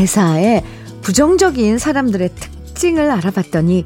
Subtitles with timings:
[0.00, 0.64] 매사에
[1.02, 3.84] 부정적인 사람들의 특징을 알아봤더니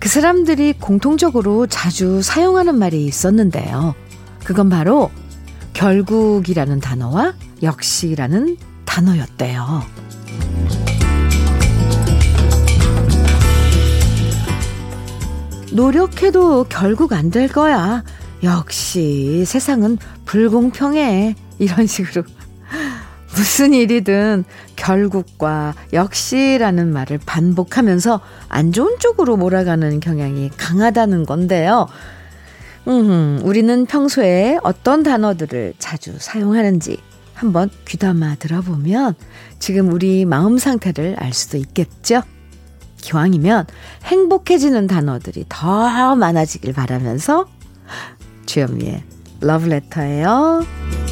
[0.00, 3.94] 그 사람들이 공통적으로 자주 사용하는 말이 있었는데요.
[4.42, 5.10] 그건 바로
[5.74, 9.82] 결국이라는 단어와 역시라는 단어였대요.
[15.72, 18.02] 노력해도 결국 안 될 거야.
[18.42, 21.34] 역시 세상은 불공평해.
[21.58, 22.24] 이런 식으로.
[23.36, 24.44] 무슨 일이든
[24.76, 31.88] 결국과 역시라는 말을 반복하면서 안 좋은 쪽으로 몰아가는 경향이 강하다는 건데요.
[32.86, 36.98] 음, 우리는 평소에 어떤 단어들을 자주 사용하는지
[37.34, 39.14] 한번 귀담아 들어보면
[39.58, 42.22] 지금 우리 마음 상태를 알 수도 있겠죠?
[42.98, 43.66] 기왕이면
[44.04, 47.46] 행복해지는 단어들이 더 많아지길 바라면서
[48.46, 49.02] 주현미의
[49.40, 51.03] 러브레터예요.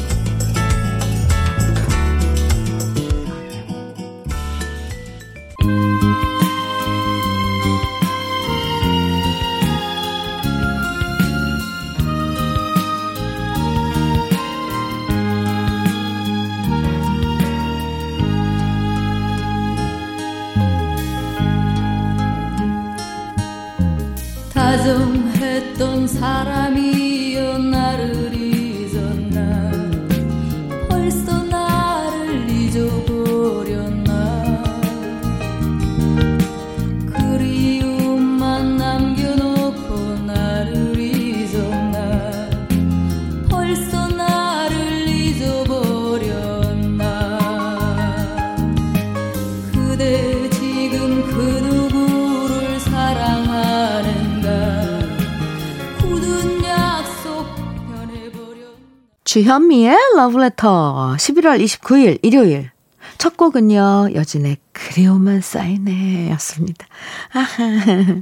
[59.33, 62.69] 주현미의 러브레터 11월 29일 일요일
[63.17, 66.85] 첫 곡은요 여진의 그리움만 쌓이네 였습니다.
[67.33, 68.21] 아하.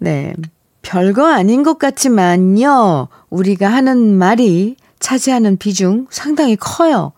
[0.00, 0.32] 네
[0.80, 7.12] 별거 아닌 것 같지만요 우리가 하는 말이 차지하는 비중 상당히 커요.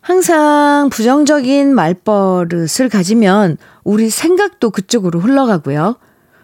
[0.00, 5.94] 항상 부정적인 말버릇을 가지면 우리 생각도 그쪽으로 흘러가고요.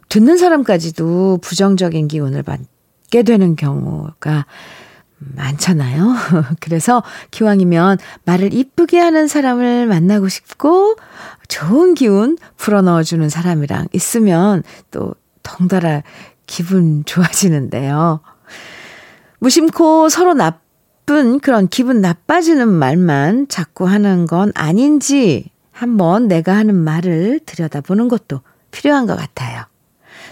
[0.08, 4.46] 듣는 사람까지도 부정적인 기운을 받게 되는 경우가
[5.34, 6.14] 많잖아요.
[6.60, 10.96] 그래서 기왕이면 말을 이쁘게 하는 사람을 만나고 싶고
[11.48, 16.02] 좋은 기운 불어넣어주는 사람이랑 있으면 또 덩달아
[16.46, 18.20] 기분 좋아지는데요.
[19.38, 27.40] 무심코 서로 나쁜 그런 기분 나빠지는 말만 자꾸 하는 건 아닌지 한번 내가 하는 말을
[27.44, 28.40] 들여다보는 것도
[28.70, 29.64] 필요한 것 같아요.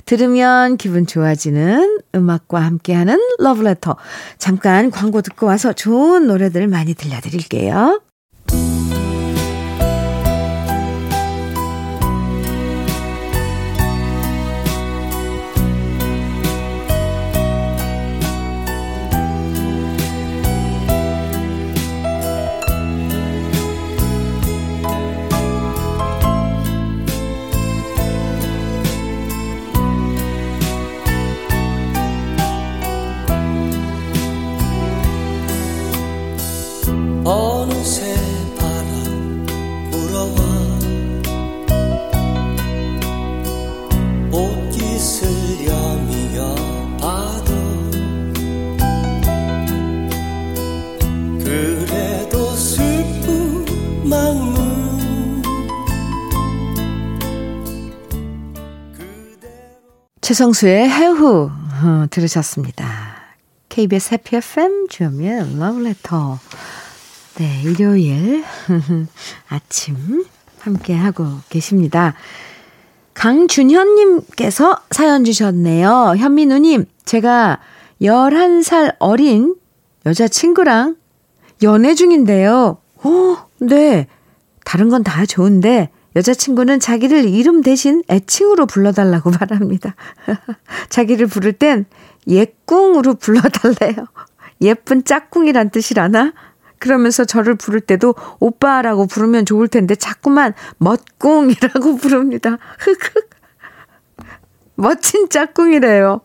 [0.05, 3.97] 들으면 기분 좋아지는 음악과 함께하는 러브레터.
[4.39, 8.01] 잠깐 광고 듣고 와서 좋은 노래들 많이 들려드릴게요.
[60.33, 62.87] 최성수의 해후 어, 들으셨습니다.
[63.69, 66.39] KBS 해피 FM 주현미의 러브레터.
[67.35, 68.43] 네, 일요일
[69.51, 70.25] 아침
[70.61, 72.15] 함께하고 계십니다.
[73.13, 76.15] 강준현님께서 사연 주셨네요.
[76.17, 77.59] 현민우님, 제가
[78.01, 79.55] 11살 어린
[80.07, 80.97] 여자친구랑
[81.63, 82.79] 연애 중인데요.
[83.05, 84.07] 오, 네.
[84.65, 89.95] 다른 건 다 좋은데, 여자친구는 자기를 이름 대신 애칭으로 불러달라고 말합니다.
[90.91, 91.87] 자기를 부를 땐
[92.27, 94.07] 예꿍으로 불러달래요.
[94.61, 96.33] 예쁜 짝꿍이란 뜻이라나?
[96.79, 102.59] 그러면서 저를 부를 때도 오빠라고 부르면 좋을 텐데 자꾸만 멋꿍이라고 부릅니다.
[102.79, 103.31] 흑흑.
[104.75, 106.23] 멋진 짝꿍이래요.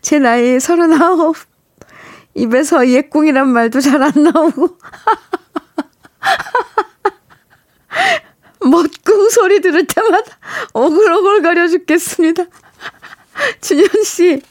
[0.00, 1.36] 제 나이 서른아홉.
[2.34, 4.78] 입에서 예꿍이란 말도 잘 안 나오고.
[8.60, 10.38] 멋꿍 소리 들을 때마다
[10.74, 12.44] 오글오글거려 죽겠습니다.
[13.60, 14.42] 준현 씨.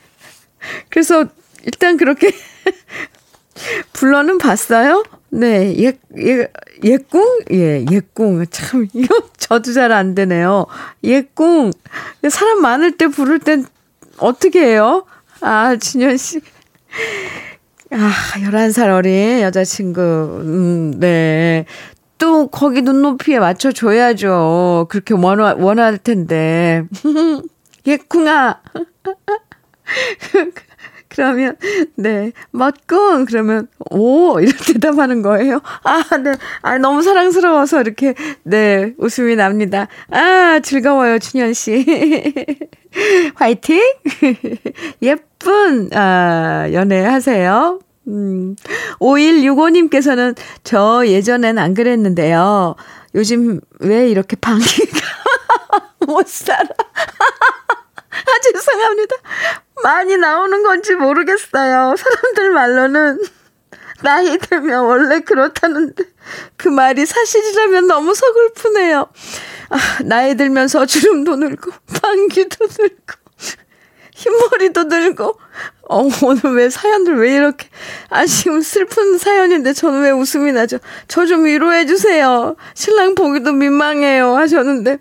[0.89, 1.25] 그래서
[1.63, 2.31] 일단 그렇게
[3.93, 5.03] 불러는 봤어요?
[5.31, 6.47] 네, 예, 예,
[6.83, 7.39] 예꿍?
[7.51, 8.45] 예, 예꿍.
[8.49, 10.65] 참, 이거 저도 잘 안 되네요.
[11.03, 11.71] 예꿍.
[12.29, 13.65] 사람 많을 때 부를 땐
[14.17, 15.05] 어떻게 해요?
[15.41, 16.41] 아, 진현 씨.
[17.91, 20.01] 아, 11살 어린 여자친구.
[20.01, 21.65] 음, 네.
[22.19, 24.85] 또 거기 눈높이에 맞춰줘야죠.
[24.89, 26.83] 그렇게 원하, 원할 텐데.
[27.87, 28.61] 예쿵아.
[31.09, 31.55] 그러면,
[31.95, 33.25] 네, 맞군.
[33.25, 35.59] 그러면, 오, 이렇게 대답하는 거예요.
[35.83, 36.33] 아, 네.
[36.61, 38.13] 아, 너무 사랑스러워서 이렇게,
[38.43, 39.87] 네, 웃음이 납니다.
[40.11, 41.83] 아, 즐거워요, 춘현 씨.
[43.35, 43.81] 화이팅!
[45.01, 47.79] 예쁜, 아, 연애하세요.
[48.09, 48.55] 음,
[48.99, 52.75] 5165님께서는 저 예전엔 안 그랬는데요.
[53.15, 54.99] 요즘 왜 이렇게 방귀가
[56.07, 56.67] 못 살아.
[58.11, 59.15] 아, 죄송합니다.
[59.83, 61.95] 많이 나오는 건지 모르겠어요.
[61.95, 63.19] 사람들 말로는
[64.01, 66.03] 나이 들면 원래 그렇다는데
[66.57, 69.07] 그 말이 사실이라면 너무 서글프네요.
[69.69, 71.71] 아, 나이 들면서 주름도 늘고
[72.01, 73.18] 방귀도 늘고
[74.19, 75.39] 흰머리도 늘고
[75.89, 77.67] 어, 오늘 왜 사연들 왜 이렇게
[78.09, 80.77] 아쉬운 슬픈 사연인데 저는 왜 웃음이 나죠?
[81.07, 82.55] 저 좀 위로해 주세요.
[82.73, 84.97] 신랑 보기도 민망해요 하셨는데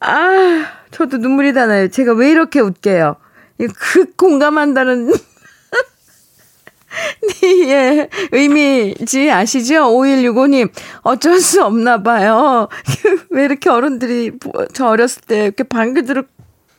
[0.00, 1.88] 아 저도 눈물이 나나요.
[1.88, 3.16] 제가 왜 이렇게 웃게요?
[3.58, 5.12] 그 공감한다는
[7.66, 9.88] 예, 의미지 아시죠?
[9.88, 10.70] 5165님.
[11.02, 12.68] 어쩔 수 없나 봐요.
[13.30, 14.32] 왜 이렇게 어른들이
[14.72, 16.24] 저 어렸을 때 이렇게 방귀 들을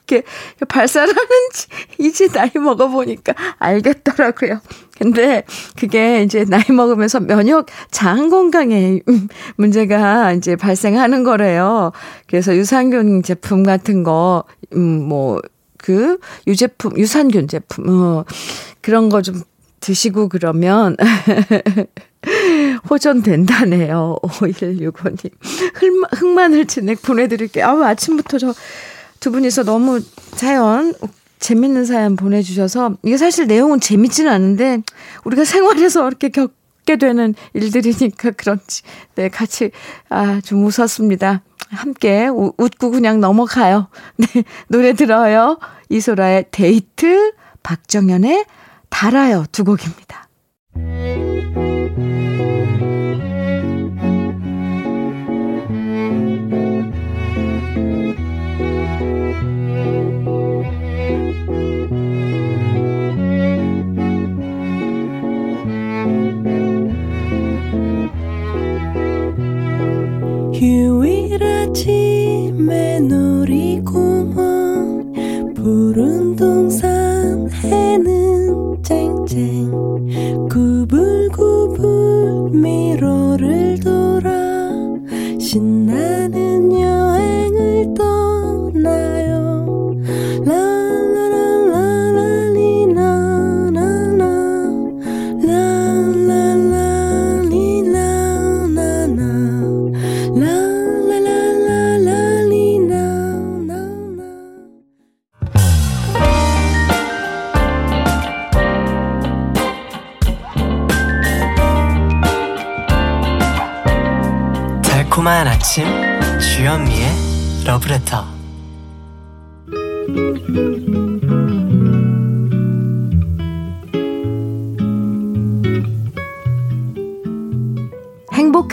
[0.07, 0.23] 이렇게
[0.67, 1.67] 발살하는지
[1.99, 4.61] 이제 나이 먹어보니까 알겠더라고요.
[4.97, 5.43] 근데
[5.77, 9.01] 그게 이제 나이 먹으면서 면역 장 건강에
[9.57, 11.91] 문제가 이제 발생하는 거래요.
[12.27, 15.41] 그래서 유산균 제품 같은 거, 음, 뭐,
[15.77, 16.17] 그
[16.47, 18.25] 유제품, 유산균 제품, 어,
[18.81, 19.41] 그런 거 좀
[19.85, 20.95] 드시고 그러면
[22.89, 24.17] 호전된다네요.
[24.23, 25.29] 5165님.
[26.17, 27.65] 흑마늘 진액 보내드릴게요.
[27.65, 28.53] 아우, 아침부터 저
[29.19, 30.01] 두 분이서 너무
[30.33, 30.93] 사연,
[31.39, 34.81] 재밌는 사연 보내주셔서, 이게 사실 내용은 재밌지는 않은데,
[35.23, 38.83] 우리가 생활에서 이렇게 겪게 되는 일들이니까 그런지,
[39.15, 39.71] 네, 같이,
[40.09, 41.41] 아, 좀 웃었습니다.
[41.69, 43.87] 함께 우, 웃고 그냥 넘어가요.
[44.17, 44.27] 네,
[44.67, 45.59] 노래 들어요.
[45.89, 47.33] 이소라의 데이트,
[47.63, 48.45] 박정현의
[48.89, 50.27] 달아요 두 곡입니다.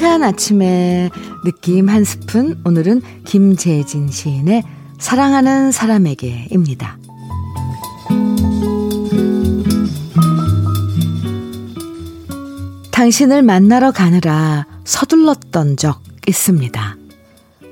[0.03, 1.11] 행복한 아침의
[1.45, 2.61] 느낌 한 스푼.
[2.65, 4.65] 오늘은 김재진 시인의
[4.99, 6.99] 사랑하는 사람에게입니다.
[12.91, 16.97] 당신을 만나러 가느라 서둘렀던 적 있습니다.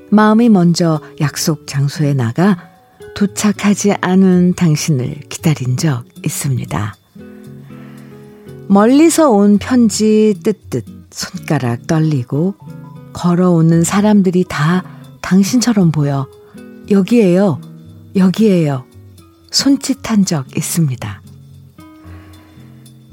[0.09, 2.69] 마음이 먼저 약속 장소에 나가
[3.13, 6.95] 도착하지 않은 당신을 기다린 적 있습니다.
[8.69, 12.55] 멀리서 온 편지 뜯듯 손가락 떨리고
[13.13, 14.83] 걸어오는 사람들이 다
[15.21, 16.27] 당신처럼 보여
[16.89, 17.61] 여기에요,
[18.15, 18.85] 여기에요.
[19.51, 21.21] 손짓한 적 있습니다.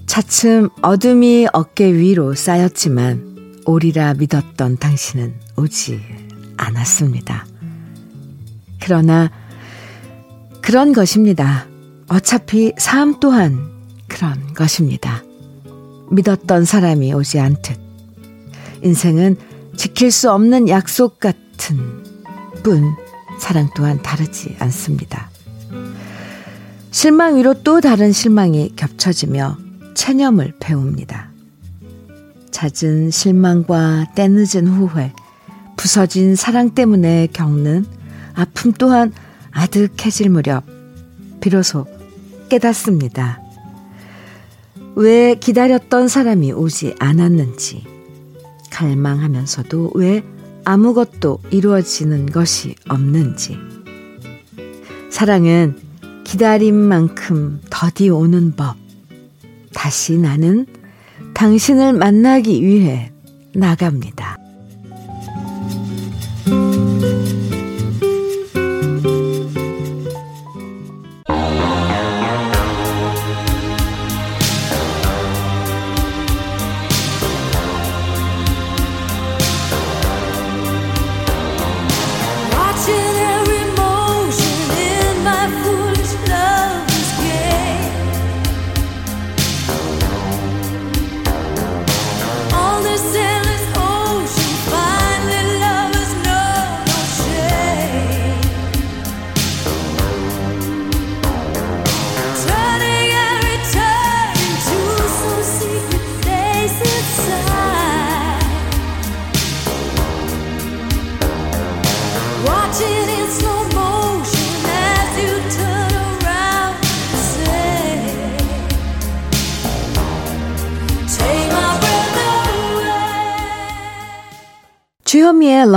[0.07, 6.01] 차츰 어둠이 어깨 위로 쌓였지만 오리라 믿었던 당신은 오지
[6.57, 7.47] 않았습니다.
[8.81, 9.31] 그러나
[10.63, 11.67] 그런 것입니다.
[12.09, 13.71] 어차피 삶 또한
[14.07, 15.23] 그런 것입니다.
[16.11, 17.88] 믿었던 사람이 오지 않듯
[18.83, 19.37] 인생은
[19.77, 22.05] 지킬 수 없는 약속 같은
[22.63, 22.85] 뿐
[23.39, 25.31] 사랑 또한 다르지 않습니다.
[26.91, 29.57] 실망 위로 또 다른 실망이 겹쳐지며
[29.95, 31.31] 체념을 배웁니다.
[32.51, 35.13] 잦은 실망과 때늦은 후회,
[35.77, 37.87] 부서진 사랑 때문에 겪는
[38.35, 39.13] 아픔 또한
[39.53, 40.65] 아득해질 무렵,
[41.41, 41.87] 비로소
[42.49, 43.41] 깨닫습니다.
[44.97, 47.85] 왜 기다렸던 사람이 오지 않았는지,
[48.71, 50.23] 갈망하면서도 왜
[50.65, 53.57] 아무것도 이루어지는 것이 없는지.
[55.11, 55.77] 사랑은
[56.25, 58.77] 기다림 만큼 더디 오는 법.
[59.73, 60.67] 다시 나는
[61.35, 63.13] 당신을 만나기 위해
[63.55, 64.37] 나갑니다.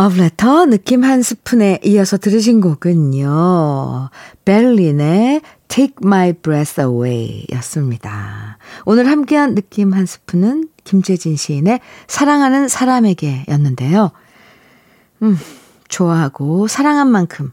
[0.09, 4.09] Letter 느낌 한 스푼에 이어서 들으신 곡은요.
[4.45, 8.57] 벨린의 Take My Breath Away 였습니다.
[8.85, 14.11] 오늘 함께한 느낌 한 스푼은 김재진 시인의 사랑하는 사람에게 였는데요.
[15.23, 15.37] 음,
[15.87, 17.51] 좋아하고 사랑한 만큼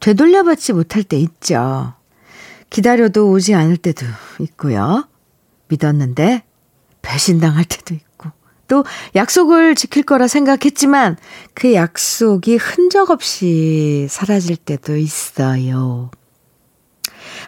[0.00, 1.94] 되돌려받지 못할 때 있죠.
[2.70, 4.06] 기다려도 오지 않을 때도
[4.40, 5.06] 있고요.
[5.68, 6.44] 믿었는데
[7.02, 8.13] 배신당할 때도 있고
[8.68, 11.16] 또 약속을 지킬 거라 생각했지만
[11.54, 16.10] 그 약속이 흔적 없이 사라질 때도 있어요.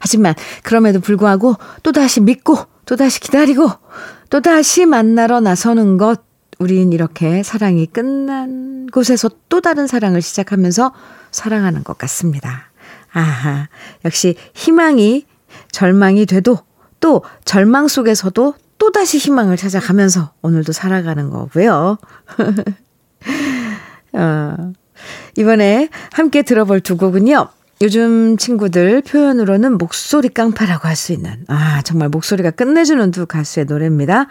[0.00, 3.70] 하지만 그럼에도 불구하고 또다시 믿고 또다시 기다리고
[4.30, 6.22] 또다시 만나러 나서는 것
[6.58, 10.92] 우린 이렇게 사랑이 끝난 곳에서 또 다른 사랑을 시작하면서
[11.30, 12.70] 살아가는 것 같습니다.
[13.12, 13.68] 아하,
[14.04, 15.26] 역시 희망이
[15.70, 16.58] 절망이 돼도
[17.00, 21.98] 또 절망 속에서도 또다시 희망을 찾아가면서 오늘도 살아가는 거고요.
[24.12, 24.72] 어,
[25.36, 27.48] 이번에 함께 들어볼 두 곡은요.
[27.82, 34.28] 요즘 친구들 표현으로는 목소리 깡패라고 할 수 있는 아 정말 목소리가 끝내주는 두 가수의 노래입니다.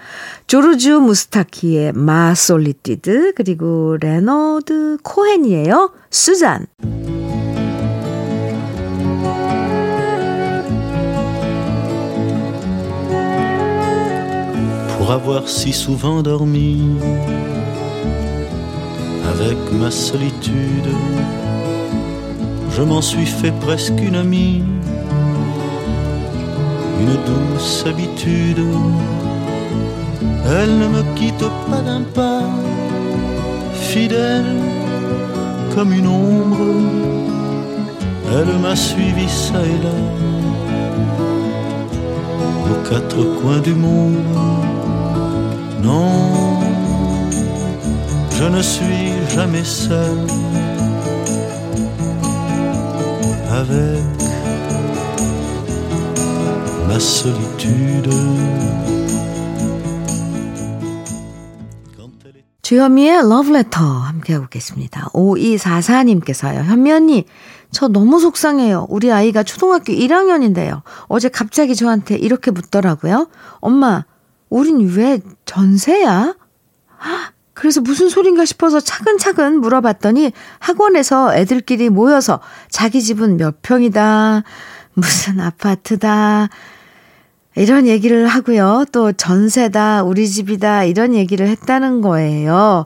[0.48, 6.66] 조르주 무스타키의 Ma Solitude 그리고 레너드 코헨의 Suzanne.
[15.06, 16.82] Pour avoir si souvent dormi
[19.34, 20.90] avec ma solitude.
[22.72, 24.64] Je m'en suis fait presque une amie,
[27.02, 28.66] une douce habitude.
[30.48, 32.42] Elle ne me quitte pas d'un pas,
[33.74, 34.56] fidèle
[35.76, 36.66] comme une ombre.
[38.36, 39.98] Elle m'a suivi ça et là,
[42.72, 44.75] aux quatre coins du monde.
[45.86, 46.60] Non,
[48.32, 50.18] je ne suis jamais seul
[53.52, 54.02] avec
[56.88, 58.10] ma solitude.
[62.64, 65.08] 주현미의 Love Letter 함께하고 계십니다.
[65.14, 66.64] 5244님께서요.
[66.64, 67.26] 현미 언니,
[67.70, 68.88] 저 너무 속상해요.
[68.90, 70.82] 우리 아이가 초등학교 1학년인데요.
[71.08, 73.28] 어제 갑자기 저한테 이렇게 묻더라고요.
[73.60, 74.06] 엄마,
[74.56, 76.34] 우린 왜 전세야?
[77.04, 84.44] 헉, 그래서 무슨 소린가 싶어서 차근차근 물어봤더니 학원에서 애들끼리 모여서 자기 집은 몇 평이다,
[84.94, 86.48] 무슨 아파트다,
[87.58, 88.86] 이런 얘기를 하고요.
[88.94, 92.86] 또 전세다, 우리 집이다, 이런 얘기를 했다는 거예요.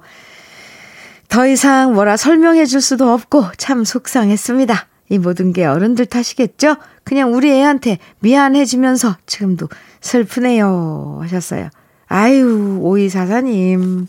[1.28, 4.88] 더 이상 뭐라 설명해 줄 수도 없고 참 속상했습니다.
[5.10, 6.78] 이 모든 게 어른들 탓이겠죠?
[7.04, 9.68] 그냥 우리 애한테 미안해지면서 지금도
[10.02, 11.20] 슬프네요.
[11.22, 11.70] 하셨어요.
[12.08, 14.08] 아유, 오이사사님.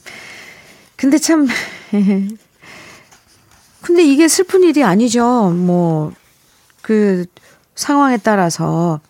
[0.97, 1.47] 근데 참,
[3.81, 5.51] 근데 이게 슬픈 일이 아니죠.
[5.51, 6.13] 뭐,
[6.83, 7.25] 그
[7.75, 9.01] 상황에 따라서.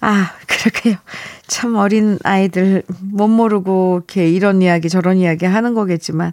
[0.00, 0.96] 아, 그러게요.
[1.46, 6.32] 참 어린 아이들 못 모르고 이렇게 이런 이야기 저런 이야기 하는 거겠지만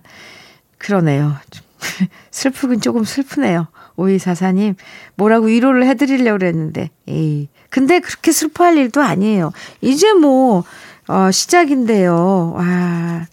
[0.77, 1.35] 그러네요.
[1.49, 1.65] 좀
[2.31, 3.67] 슬프긴 조금 슬프네요.
[3.95, 4.75] 오이사사님
[5.15, 9.51] 뭐라고 위로를 해드리려고 그랬는데 에이 근데 그렇게 슬퍼할 일도 아니에요.
[9.81, 10.63] 이제 뭐
[11.07, 12.53] 어, 시작인데요.
[12.55, 13.25] 와,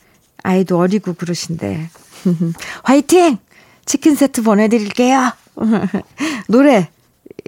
[0.42, 1.90] 아이도 어리고 그러신데.
[2.82, 3.38] 화이팅!
[3.84, 5.32] 치킨 세트 보내드릴게요.
[6.48, 6.88] 노래,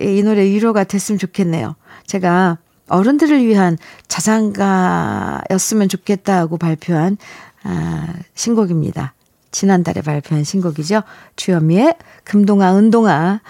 [0.00, 1.76] 이 노래 위로가 됐으면 좋겠네요.
[2.06, 3.78] 제가 어른들을 위한
[4.08, 7.16] 자장가였으면 좋겠다고 발표한
[7.64, 9.14] 아, 신곡입니다.
[9.52, 11.02] 지난달에 발표한 신곡이죠.
[11.36, 11.94] 주현미의
[12.24, 13.40] 금동아 은동아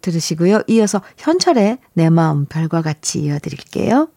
[0.00, 0.62] 들으시고요.
[0.68, 4.08] 이어서 현철의 내 마음 별과 같이 이어드릴게요.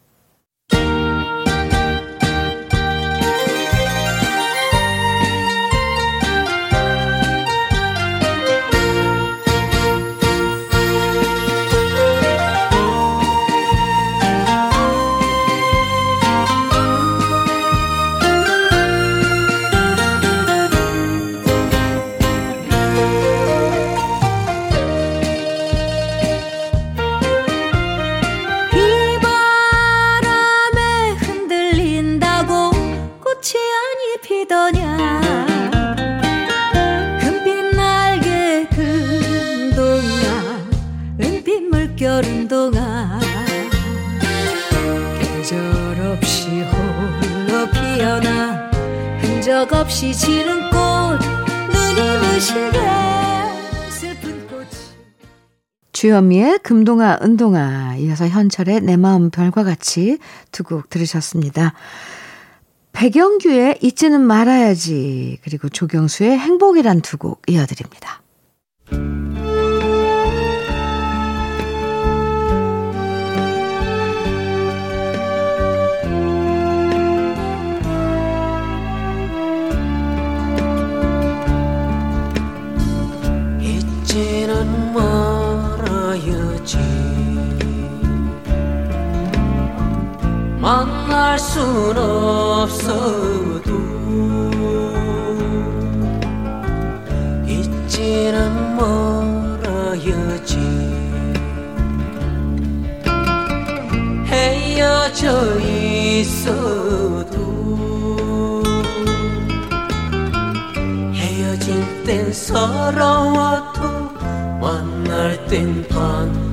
[49.73, 52.79] 없이 지는 꽃 눈이 부시게
[53.89, 54.67] 슬픈 꽃이
[55.93, 60.17] 주현미의 금동아 은동아 이어서 현철의 내 마음 별과 같이
[60.51, 61.73] 두 곡 들으셨습니다.
[62.93, 68.21] 백영규의 잊지는 말아야지 그리고 조경수의 행복이란 두 곡 이어드립니다.
[86.65, 86.77] 말아야지.
[90.59, 93.71] 만날 순 없어도
[97.47, 100.57] 잊지는 말아야지.
[104.25, 107.35] 헤어져 있어도
[111.13, 113.81] 헤어질 땐 서러워도
[114.59, 116.44] 만날 땐 반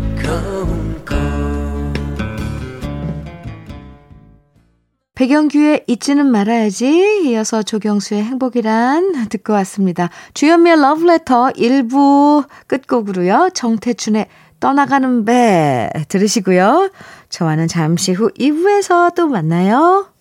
[5.14, 10.10] 백영규의 잊지는 말아야지 이어서 조경수의 행복이란 듣고 왔습니다.
[10.34, 13.50] 주현미의 러브레터 1부 끝곡으로요.
[13.54, 14.26] 정태춘의
[14.58, 16.90] 떠나가는 배 들으시고요.
[17.28, 20.11] 저와는 잠시 후 2부에서 또 만나요.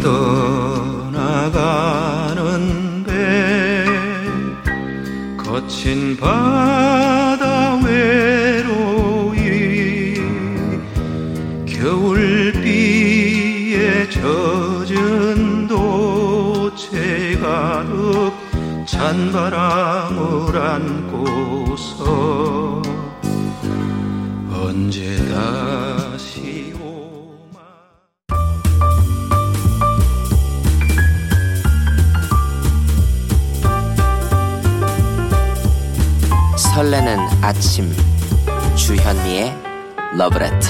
[0.00, 1.60] 떠나가는
[3.04, 3.84] 배
[5.36, 9.40] 거친 바다 외로이
[11.66, 13.10] 겨울비에
[14.08, 18.32] 젖은 도체 가득
[18.86, 22.02] 찬바람을 안고서
[24.52, 25.29] 언제
[36.80, 37.94] 설레는 아침.
[38.74, 39.54] 주현미의
[40.16, 40.68] 러브레터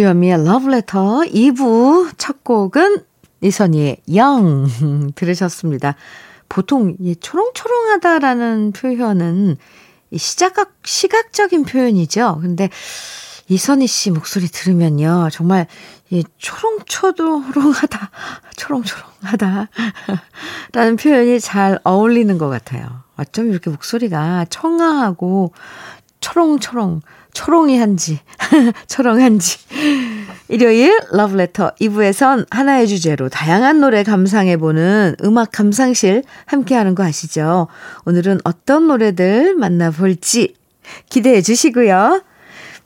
[0.00, 3.04] 주현미의 러브레터 2부 첫 곡은
[3.42, 4.66] 이선희의 영
[5.14, 5.94] 들으셨습니다.
[6.48, 9.58] 보통 이 초롱초롱하다라는 표현은
[10.10, 12.38] 이 시각, 시각적인 표현이죠.
[12.40, 12.70] 근데
[13.48, 15.28] 이선희 씨 목소리 들으면요.
[15.32, 15.66] 정말
[16.08, 18.10] 이 초롱초롱하다,
[18.56, 19.68] 초롱초롱하다.
[20.72, 23.02] 라는 표현이 잘 어울리는 것 같아요.
[23.16, 25.52] 어쩜 이렇게 목소리가 청아하고
[26.20, 27.02] 초롱초롱,
[27.32, 28.20] 초롱이 한지,
[28.88, 29.58] 초롱한지.
[30.48, 37.68] 일요일 러브레터 2부에선 하나의 주제로 다양한 노래 감상해보는 음악 감상실 함께하는 거 아시죠?
[38.04, 40.54] 오늘은 어떤 노래들 만나볼지
[41.08, 42.22] 기대해 주시고요.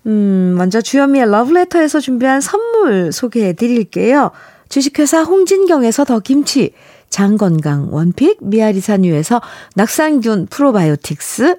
[0.07, 4.31] 음, 먼저 주현미의 러브레터에서 준비한 선물 소개해 드릴게요.
[4.69, 6.73] 주식회사 홍진경에서 더 김치,
[7.09, 9.41] 장건강 원픽, 미아리산유에서
[9.77, 11.57] 낙산균 프로바이오틱스,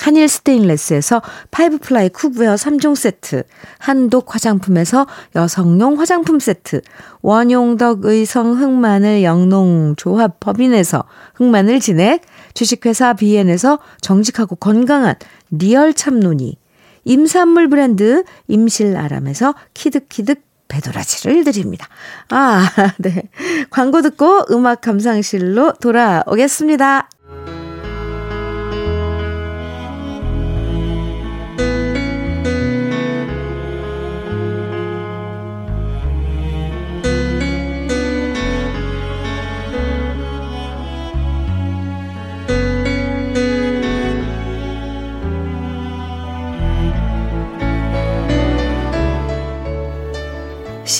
[0.00, 3.44] 한일 스테인레스에서 five ply cookware 3종 세트,
[3.78, 6.82] 한독 화장품에서 여성용 화장품 세트,
[7.22, 11.04] 원용덕 의성 흑마늘 영농 조합 법인에서
[11.34, 12.22] 흑마늘 진액,
[12.54, 15.14] 주식회사 비엔에서 정직하고 건강한
[15.50, 16.58] real 참논이,
[17.04, 21.86] 임산물 브랜드 임실아람에서 키득키득 배도라지를 드립니다.
[22.30, 23.22] 아, 네.
[23.70, 27.08] 광고 듣고 음악 감상실로 돌아오겠습니다.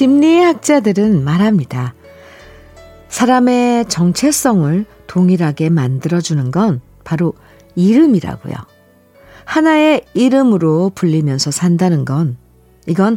[0.05, 1.95] 심리학자들은 말합니다.
[3.09, 7.33] 사람의 정체성을 동일하게 만들어주는 건 바로
[7.75, 8.53] 이름이라고요.
[9.47, 12.37] 하나의 이름으로 불리면서 산다는 건
[12.87, 13.17] 이건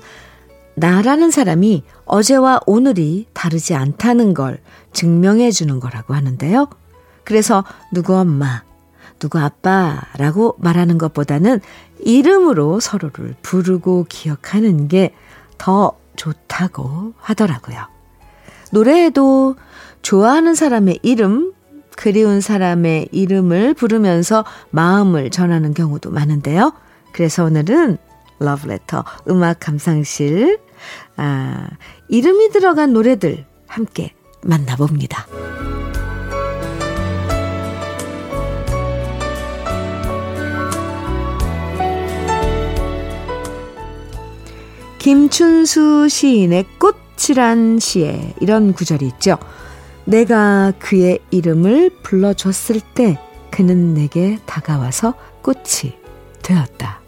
[0.76, 4.58] 나라는 사람이 어제와 오늘이 다르지 않다는 걸
[4.94, 6.70] 증명해 주는 거라고 하는데요.
[7.26, 8.64] 그래서 누구 엄마,
[9.20, 11.60] 누구 아빠라고 말하는 것보다는
[12.00, 15.12] 이름으로 서로를 부르고 기억하는 게
[15.58, 17.88] 더 좋다고 하더라고요.
[18.72, 19.56] 노래에도
[20.02, 21.54] 좋아하는 사람의 이름,
[21.96, 26.74] 그리운 사람의 이름을 부르면서 마음을 전하는 경우도 많은데요.
[27.14, 27.98] 그래서 오늘은
[28.40, 30.60] 러브레터 음악 감상실
[31.16, 31.68] 아,
[32.10, 35.26] 이름이 들어간 노래들 함께 만나봅니다.
[45.08, 49.38] 김춘수 시인의 꽃이란 시에 이런 구절이 있죠.
[50.04, 53.18] 내가 그의 이름을 불러줬을 때
[53.50, 55.94] 그는 내게 다가와서 꽃이
[56.44, 57.00] 되었다.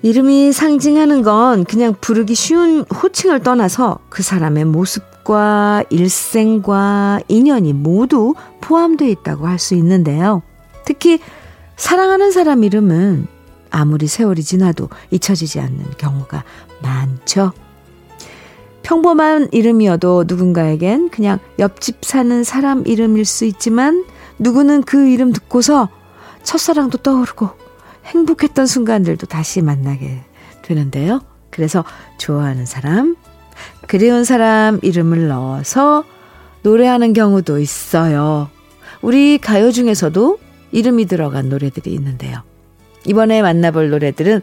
[0.00, 9.08] 이름이 상징하는 건 그냥 부르기 쉬운 호칭을 떠나서 그 사람의 모습과 일생과 인연이 모두 포함되어
[9.08, 10.40] 있다고 할 수 있는데요.
[10.86, 11.20] 특히
[11.76, 13.35] 사랑하는 사람 이름은
[13.76, 16.44] 아무리 세월이 지나도 잊혀지지 않는 경우가
[16.80, 17.52] 많죠.
[18.82, 24.06] 평범한 이름이어도 누군가에겐 그냥 옆집 사는 사람 이름일 수 있지만
[24.38, 25.90] 누구는 그 이름 듣고서
[26.42, 27.50] 첫사랑도 떠오르고
[28.06, 30.22] 행복했던 순간들도 다시 만나게
[30.62, 31.20] 되는데요.
[31.50, 31.84] 그래서
[32.16, 33.14] 좋아하는 사람,
[33.88, 36.04] 그리운 사람 이름을 넣어서
[36.62, 38.48] 노래하는 경우도 있어요.
[39.02, 40.38] 우리 가요 중에서도
[40.72, 42.42] 이름이 들어간 노래들이 있는데요.
[43.06, 44.42] 이번에 만나볼 노래들은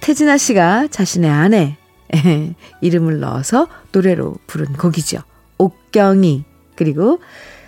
[0.00, 1.76] 태진아 씨가 자신의 아내
[2.80, 5.20] 이름을 넣어서 노래로 부른 곡이죠.
[5.58, 6.44] 옥경이
[6.76, 7.20] 그리고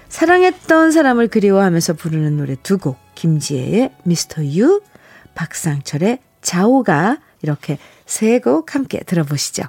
[0.09, 4.81] 사랑했던 사람을 그리워하면서 부르는 노래 두 곡 김지혜의 미스터 유
[5.35, 9.65] 박상철의 자오가 이렇게 세 곡 함께 들어보시죠.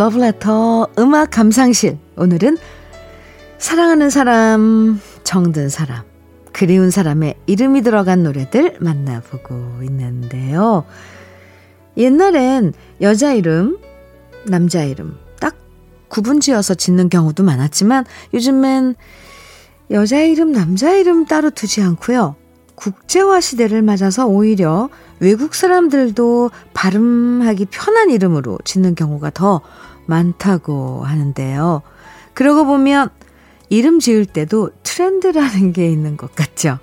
[0.00, 1.98] 러브레터 음악 감상실.
[2.16, 2.56] 오늘은
[3.58, 6.04] 사랑하는 사람, 정든 사람,
[6.54, 10.86] 그리운 사람의 이름이 들어간 노래들 만나보고 있는데요.
[11.98, 13.76] 옛날엔 여자 이름,
[14.46, 15.58] 남자 이름 딱
[16.08, 18.94] 구분 지어서 짓는 경우도 많았지만 요즘엔
[19.90, 22.36] 여자 이름, 남자 이름 따로 두지 않고요.
[22.74, 24.88] 국제화 시대를 맞아서 오히려
[25.20, 29.60] 외국 사람들도 발음하기 편한 이름으로 짓는 경우가 더
[30.06, 31.82] 많다고 하는데요.
[32.34, 33.10] 그러고 보면
[33.68, 36.78] 이름 지을 때도 트렌드라는 게 있는 것 같죠.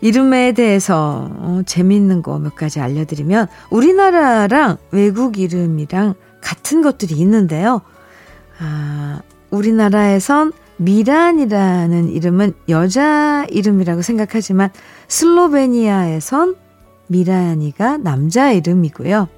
[0.00, 7.80] 이름에 대해서 어, 재미있는 거 몇 가지 알려드리면 우리나라랑 외국 이름이랑 같은 것들이 있는데요.
[8.60, 14.70] 아, 우리나라에선 미란이라는 이름은 여자 이름이라고 생각하지만
[15.08, 16.56] 슬로베니아에선
[17.08, 19.28] 미란이가 남자 이름이고요.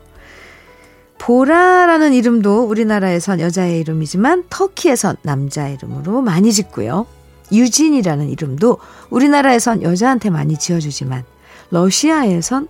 [1.18, 7.06] 보라라는 이름도 우리나라에선 여자의 이름이지만 터키에선 남자 이름으로 많이 짓고요.
[7.52, 8.78] 유진이라는 이름도
[9.10, 11.24] 우리나라에선 여자한테 많이 지어주지만
[11.70, 12.68] 러시아에선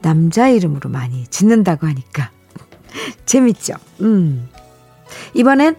[0.00, 2.30] 남자 이름으로 많이 짓는다고 하니까
[3.26, 3.74] 재밌죠.
[4.00, 4.48] 음.
[5.34, 5.76] 이번엔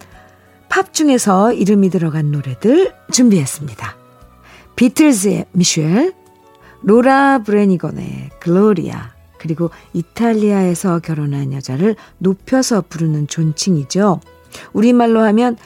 [0.70, 3.96] 팝 중에서 이름이 들어간 노래들 준비했습니다.
[4.76, 6.14] 비틀즈의 미셸,
[6.86, 14.22] 로라 브레니건의 글로리아, 그리고 이탈리아에서 결혼한 여자를 높여서 부르는 존칭이죠.
[14.74, 15.58] 우리말로 하면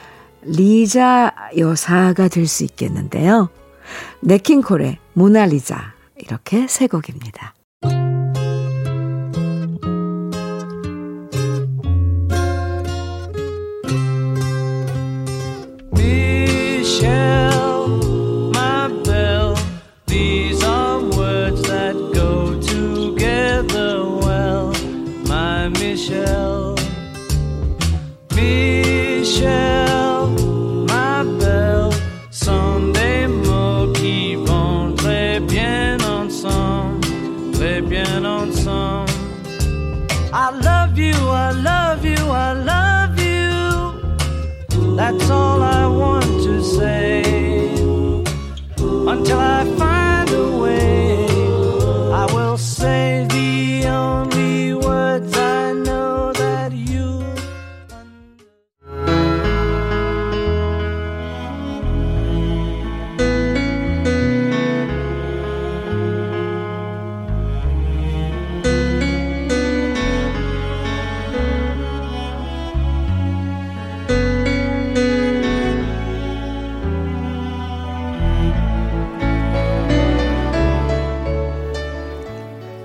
[0.43, 3.49] 리자 여사가 될 수 있겠는데요.
[4.21, 7.53] 네킹콜의 모나리자 이렇게 세 곡입니다.
[15.91, 17.38] Michelle,
[29.39, 29.88] shall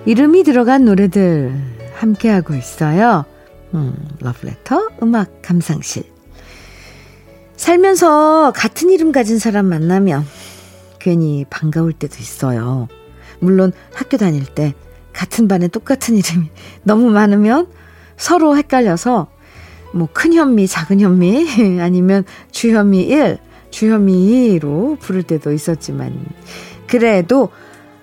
[0.06, 1.54] 이름이 들어간 노래들
[1.94, 3.24] 함께하고 있어요.
[3.72, 6.04] 음, 러브레터 음악 감상실.
[7.56, 10.24] 살면서 같은 이름 가진 사람 만나면
[10.98, 12.88] 괜히 반가울 때도 있어요.
[13.38, 14.74] 물론 학교 다닐 때
[15.12, 16.50] 같은 반에 똑같은 이름이
[16.82, 17.68] 너무 많으면
[18.16, 19.28] 서로 헷갈려서
[19.92, 23.38] 뭐 큰 현미, 작은 현미 아니면 주현미 1,
[23.70, 26.18] 주현미 2로 부를 때도 있었지만
[26.88, 27.50] 그래도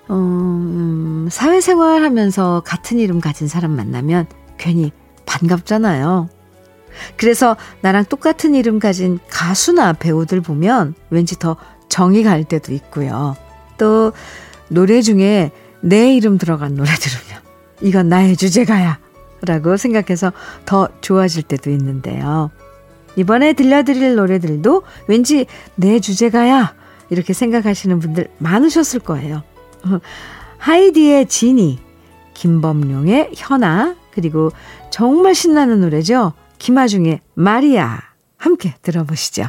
[0.08, 4.26] 어, 음, 사회생활 하면서 같은 이름 가진 사람 만나면
[4.58, 4.92] 괜히
[5.26, 6.28] 반갑잖아요.
[7.16, 11.56] 그래서 나랑 똑같은 이름 가진 가수나 배우들 보면 왠지 더
[11.88, 13.36] 정이 갈 때도 있고요.
[13.78, 14.12] 또
[14.68, 17.42] 노래 중에 내 이름 들어간 노래 들으면
[17.80, 18.98] 이건 나의 주제가야
[19.42, 20.32] 라고 생각해서
[20.64, 22.50] 더 좋아질 때도 있는데요.
[23.16, 26.74] 이번에 들려드릴 노래들도 왠지 내 주제가야
[27.10, 29.42] 이렇게 생각하시는 분들 많으셨을 거예요.
[30.58, 31.78] 하이디의 지니,
[32.34, 34.50] 김범룡의 현아, 그리고
[34.90, 36.32] 정말 신나는 노래죠.
[36.58, 38.00] 김아중의 마리아.
[38.36, 39.46] 함께 들어보시죠.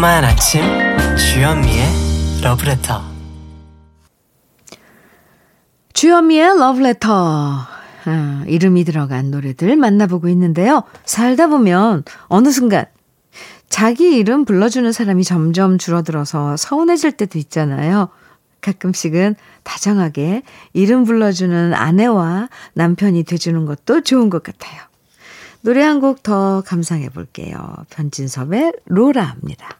[0.00, 0.62] 달콤한 아침
[1.16, 1.84] 주현미의
[2.42, 3.02] 러브레터
[5.92, 7.66] 주현미의 러브레터.
[8.06, 10.84] 아, 이름이 들어간 노래들 만나보고 있는데요.
[11.04, 12.86] 살다 보면 어느 순간
[13.68, 18.08] 자기 이름 불러주는 사람이 점점 줄어들어서 서운해질 때도 있잖아요.
[18.62, 24.80] 가끔씩은 다정하게 이름 불러주는 아내와 남편이 돼주는 것도 좋은 것 같아요.
[25.60, 27.74] 노래 한 곡 더 감상해 볼게요.
[27.90, 29.79] 변진섭의 로라입니다.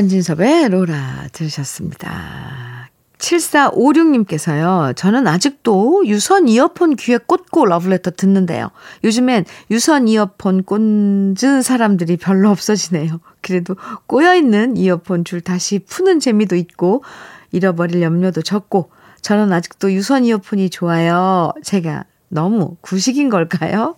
[0.00, 2.88] 편진섭의 로라 들으셨습니다.
[3.18, 8.70] 7456님께서요, 저는 아직도 유선 이어폰 귀에 꽂고 러브레터 듣는데요.
[9.04, 13.20] 요즘엔 유선 이어폰 꽂은 사람들이 별로 없어지네요.
[13.42, 17.04] 그래도 꼬여있는 이어폰 줄 다시 푸는 재미도 있고,
[17.52, 21.52] 잃어버릴 염려도 적고, 저는 아직도 유선 이어폰이 좋아요.
[21.62, 23.96] 제가 너무 구식인 걸까요?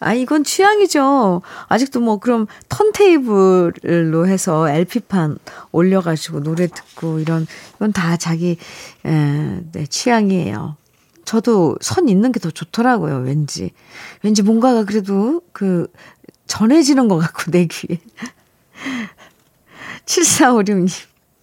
[0.00, 1.42] 아, 이건 취향이죠.
[1.68, 5.38] 아직도 뭐 그럼 턴테이블로 해서 LP판
[5.72, 8.56] 올려가지고 노래 듣고 이런, 이건 다 자기,
[9.04, 10.76] 에, 네, 취향이에요.
[11.24, 13.70] 저도 선 있는 게 더 좋더라고요, 왠지.
[14.22, 15.86] 왠지 뭔가가 그래도 그,
[16.46, 17.98] 전해지는 것 같고, 내 귀에.
[20.04, 20.90] 7456님.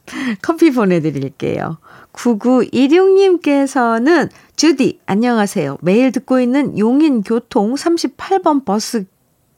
[0.42, 1.78] 커피 보내드릴게요.
[2.14, 5.78] 9916님께서는 주디, 안녕하세요.
[5.82, 9.06] 매일 듣고 있는 용인 교통 38번 버스,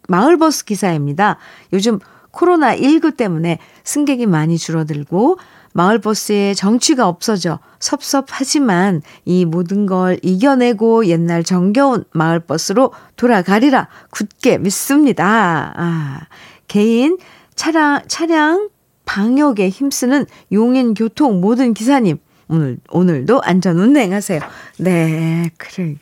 [0.07, 1.37] 마을버스 기사입니다.
[1.71, 1.99] 요즘
[2.31, 5.37] 코로나19 때문에 승객이 많이 줄어들고
[5.73, 15.73] 마을버스에 정취가 없어져 섭섭하지만 이 모든 걸 이겨내고 옛날 정겨운 마을버스로 돌아가리라 굳게 믿습니다.
[15.75, 16.21] 아,
[16.67, 17.17] 개인
[17.55, 18.69] 차량, 차량
[19.05, 22.19] 방역에 힘쓰는 용인 교통 모든 기사님,
[22.53, 24.39] 오늘, 오늘도 안전 운행하세요.
[24.77, 25.95] 네, 그래.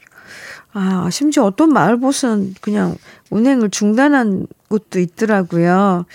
[0.74, 2.98] 아, 심지어 어떤 마을버스는 그냥
[3.30, 6.06] 운행을 중단한 곳도 있더라고요.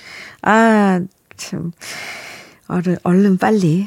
[0.42, 1.00] 아,
[1.36, 1.72] 참.
[2.68, 3.86] 얼른, 얼른 빨리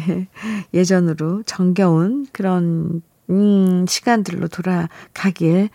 [0.74, 5.70] 예전으로 정겨운 그런, 음, 시간들로 돌아가길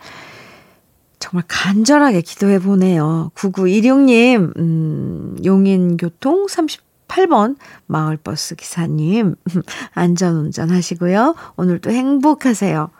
[1.18, 3.32] 정말 간절하게 기도해 보네요.
[3.34, 6.46] 9916님, 음, 용인교통
[7.16, 9.36] 38번 마을버스 기사님,
[9.94, 11.34] 안전운전 하시고요.
[11.56, 12.90] 오늘도 행복하세요.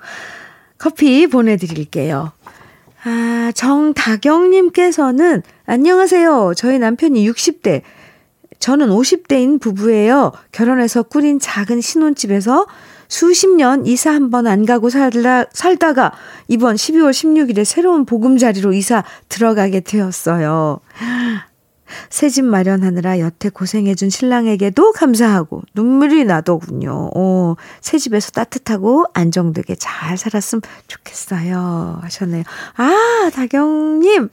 [0.79, 2.33] 커피 보내드릴게요.
[3.05, 6.53] 아, 정다경님께서는, 안녕하세요.
[6.57, 7.83] 저희 남편이 60대,
[8.59, 10.33] 저는 50대인 부부예요.
[10.53, 12.67] 결혼해서 꾸린 작은 신혼집에서
[13.09, 16.13] 수십 년 이사 한 번 안 가고 살다, 살다가
[16.49, 20.81] 이번 12월 16일에 새로운 보금자리로 이사 들어가게 되었어요.
[22.11, 27.11] 새 집 마련하느라 여태 고생해준 신랑에게도 감사하고 눈물이 나더군요.
[27.15, 31.99] 오, 새 집에서 따뜻하고 안정되게 잘 살았으면 좋겠어요.
[32.03, 32.43] 하셨네요.
[32.77, 34.29] 아, 다경님,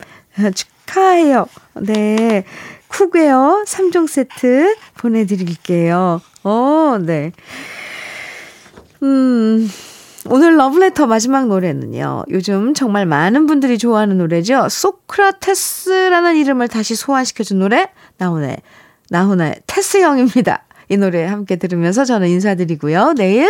[0.54, 1.48] 축하해요.
[1.82, 2.44] 네.
[2.88, 6.22] cookware 3종 세트 보내드릴게요.
[6.44, 7.32] 어, 네.
[9.02, 9.70] 음,
[10.30, 12.24] 오늘 러브레터 마지막 노래는요.
[12.30, 14.68] 요즘 정말 많은 분들이 좋아하는 노래죠.
[14.70, 18.58] 소크라테스라는 이름을 다시 소환시켜준 노래 나훈아의
[19.10, 20.66] 나훈아의 테스 형입니다.
[20.90, 23.14] 이 노래 함께 들으면서 저는 인사드리고요.
[23.18, 23.50] 내일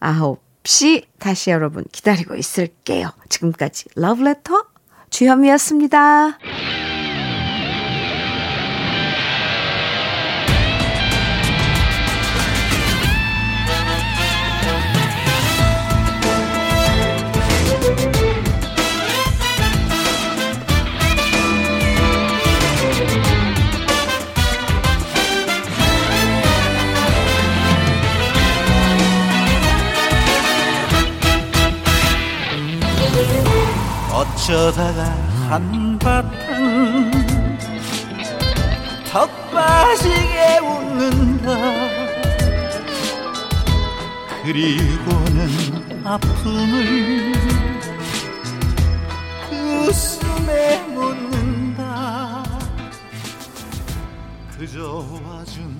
[0.00, 3.10] 9시 다시 여러분 기다리고 있을게요.
[3.28, 4.64] 지금까지 러브레터
[5.10, 6.38] 주현미였습니다.
[34.40, 35.04] 어쩌다가
[35.50, 37.10] 한바탕
[39.12, 41.50] 턱 빠지게 웃는다.
[44.42, 47.34] 그리고는 아픔을
[49.50, 52.42] 웃음에 묻는다.
[54.56, 55.76] 그저 와준